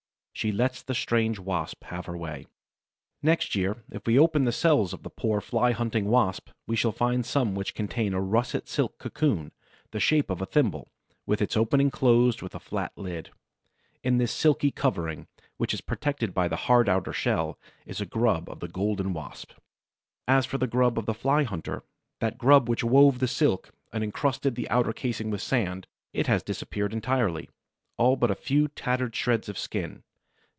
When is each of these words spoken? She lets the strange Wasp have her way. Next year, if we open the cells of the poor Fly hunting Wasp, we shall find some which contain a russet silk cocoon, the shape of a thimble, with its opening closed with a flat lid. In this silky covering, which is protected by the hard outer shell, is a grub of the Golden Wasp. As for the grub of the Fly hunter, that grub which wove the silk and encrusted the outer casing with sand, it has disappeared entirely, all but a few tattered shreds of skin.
She 0.33 0.51
lets 0.51 0.81
the 0.81 0.95
strange 0.95 1.37
Wasp 1.37 1.83
have 1.83 2.07
her 2.07 2.17
way. 2.17 2.47
Next 3.21 3.53
year, 3.53 3.83
if 3.91 4.07
we 4.07 4.17
open 4.17 4.43
the 4.45 4.51
cells 4.51 4.91
of 4.91 5.03
the 5.03 5.11
poor 5.11 5.39
Fly 5.39 5.71
hunting 5.71 6.05
Wasp, 6.05 6.49
we 6.65 6.75
shall 6.75 6.91
find 6.93 7.23
some 7.23 7.53
which 7.53 7.75
contain 7.75 8.15
a 8.15 8.21
russet 8.21 8.67
silk 8.67 8.97
cocoon, 8.97 9.51
the 9.91 9.99
shape 9.99 10.31
of 10.31 10.41
a 10.41 10.47
thimble, 10.47 10.87
with 11.27 11.43
its 11.43 11.55
opening 11.55 11.91
closed 11.91 12.41
with 12.41 12.55
a 12.55 12.59
flat 12.59 12.91
lid. 12.97 13.29
In 14.03 14.17
this 14.17 14.31
silky 14.31 14.71
covering, 14.71 15.27
which 15.57 15.75
is 15.75 15.81
protected 15.81 16.33
by 16.33 16.47
the 16.47 16.55
hard 16.65 16.89
outer 16.89 17.13
shell, 17.13 17.59
is 17.85 18.01
a 18.01 18.05
grub 18.07 18.49
of 18.49 18.61
the 18.61 18.67
Golden 18.69 19.13
Wasp. 19.13 19.51
As 20.27 20.47
for 20.47 20.57
the 20.57 20.65
grub 20.65 20.97
of 20.97 21.05
the 21.05 21.13
Fly 21.13 21.43
hunter, 21.43 21.83
that 22.19 22.39
grub 22.39 22.67
which 22.67 22.83
wove 22.83 23.19
the 23.19 23.27
silk 23.27 23.69
and 23.93 24.03
encrusted 24.03 24.55
the 24.55 24.67
outer 24.71 24.93
casing 24.93 25.29
with 25.29 25.43
sand, 25.43 25.85
it 26.13 26.25
has 26.25 26.41
disappeared 26.41 26.93
entirely, 26.93 27.47
all 27.97 28.15
but 28.15 28.31
a 28.31 28.35
few 28.35 28.67
tattered 28.69 29.15
shreds 29.15 29.47
of 29.47 29.55
skin. 29.55 30.01